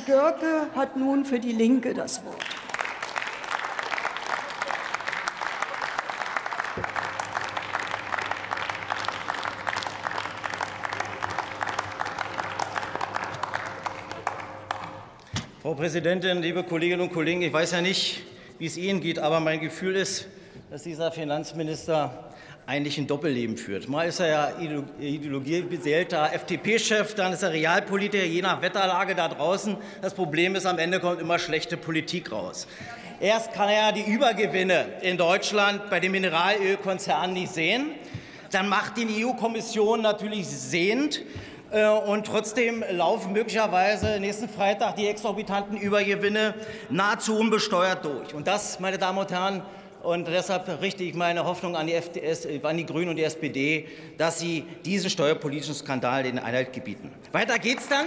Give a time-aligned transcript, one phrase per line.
[0.00, 2.44] Görke hat nun für die Linke das Wort.
[15.62, 17.42] Frau Präsidentin, liebe Kolleginnen und Kollegen!
[17.42, 18.22] Ich weiß ja nicht,
[18.58, 20.28] wie es Ihnen geht, aber mein Gefühl ist,
[20.70, 22.33] dass dieser Finanzminister
[22.66, 23.88] eigentlich ein Doppelleben führt.
[23.88, 24.52] Mal ist er ja
[24.98, 29.76] ideologiebeseelter FDP-Chef, dann ist er Realpolitiker, je nach Wetterlage da draußen.
[30.00, 32.66] Das Problem ist, am Ende kommt immer schlechte Politik raus.
[33.20, 37.92] Erst kann er die Übergewinne in Deutschland bei den Mineralölkonzernen nicht sehen.
[38.50, 41.22] Dann macht die EU-Kommission natürlich sehend.
[41.70, 46.54] Äh, und trotzdem laufen möglicherweise nächsten Freitag die exorbitanten Übergewinne
[46.88, 48.34] nahezu unbesteuert durch.
[48.34, 49.62] Und das, meine Damen und Herren,
[50.04, 53.88] und deshalb richte ich meine Hoffnung an die, FDS, an die Grünen und die SPD,
[54.18, 57.10] dass sie diesen steuerpolitischen Skandal den Einhalt gebieten.
[57.32, 58.06] Weiter geht's dann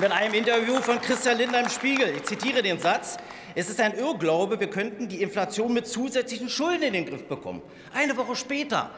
[0.00, 2.14] mit einem Interview von Christian Lindner im Spiegel.
[2.16, 3.16] Ich zitiere den Satz.
[3.54, 7.62] Es ist ein Irrglaube, wir könnten die Inflation mit zusätzlichen Schulden in den Griff bekommen.
[7.92, 8.90] Eine Woche später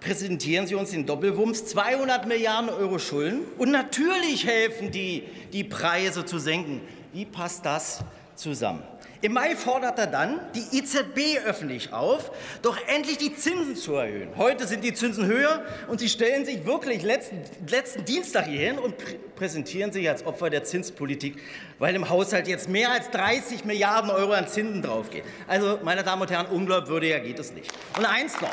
[0.00, 3.40] präsentieren Sie uns den Doppelwumms, 200 Milliarden Euro Schulden.
[3.56, 6.82] Und natürlich helfen die, die Preise zu senken.
[7.12, 8.00] Wie passt das
[8.34, 8.82] zusammen?
[9.22, 14.30] Im Mai fordert er dann die EZB öffentlich auf, doch endlich die Zinsen zu erhöhen.
[14.36, 18.78] Heute sind die Zinsen höher und Sie stellen sich wirklich letzten, letzten Dienstag hier hin
[18.80, 21.40] und pr präsentieren sich als Opfer der Zinspolitik,
[21.78, 25.24] weil im Haushalt jetzt mehr als 30 Milliarden Euro an Zinsen draufgeht.
[25.48, 27.72] Also, meine Damen und Herren, unglaubwürdiger geht es nicht.
[27.96, 28.52] Und eins noch.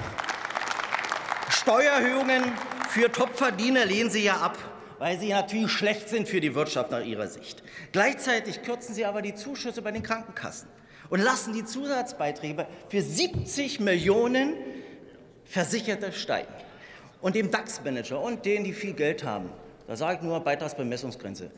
[1.52, 2.44] Steuererhöhungen
[2.90, 4.58] für Topverdiener lehnen Sie ja ab
[5.00, 7.64] weil sie natürlich schlecht sind für die Wirtschaft nach ihrer Sicht.
[7.92, 10.70] Gleichzeitig kürzen sie aber die Zuschüsse bei den Krankenkassen
[11.10, 14.54] und lassen die Zusatzbeiträge für 70 Millionen
[15.46, 16.54] Versicherte steigen.
[17.22, 19.50] Und dem DAX-Manager und denen, die viel Geld haben,
[19.88, 21.50] da sage ich nur Beitragsbemessungsgrenze,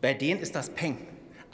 [0.00, 0.98] bei denen ist das Peng.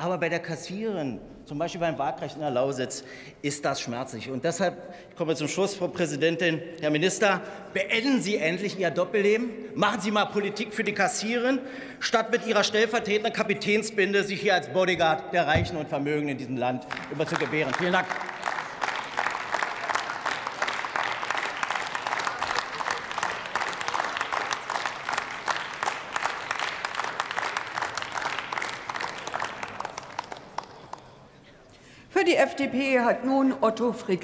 [0.00, 3.02] Aber bei der Kassiererin, zum Beispiel beim Waagrecht in der Lausitz,
[3.42, 4.30] ist das schmerzlich.
[4.30, 7.40] Und deshalb, ich komme zum Schluss, Frau Präsidentin, Herr Minister,
[7.74, 9.50] beenden Sie endlich Ihr Doppelleben.
[9.74, 11.58] Machen Sie mal Politik für die Kassiererin,
[11.98, 16.56] statt mit Ihrer stellvertretenden Kapitänsbinde sich hier als Bodyguard der Reichen und Vermögenden in diesem
[16.56, 17.74] Land immer zu gebären.
[17.76, 18.06] Vielen Dank.
[32.28, 34.08] Die FDP hat nun Otto Fricke